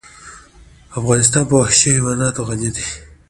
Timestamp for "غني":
2.47-2.69